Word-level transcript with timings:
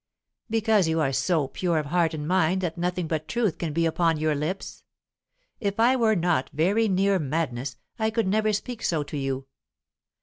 "Because 0.49 0.87
you 0.87 0.99
are 0.99 1.11
so 1.13 1.47
pure 1.47 1.77
of 1.77 1.85
heart 1.85 2.15
and 2.15 2.27
mind 2.27 2.61
that 2.61 2.75
nothing 2.75 3.05
but 3.07 3.27
truth 3.27 3.59
can 3.59 3.71
be 3.71 3.85
upon 3.85 4.17
your 4.17 4.33
lips. 4.33 4.83
If 5.59 5.79
I 5.79 5.95
were 5.95 6.15
not 6.15 6.49
very 6.53 6.87
near 6.87 7.19
madness, 7.19 7.77
I 7.99 8.09
could 8.09 8.27
never 8.27 8.51
speak 8.51 8.81
so 8.81 9.03
to 9.03 9.15
you. 9.15 9.45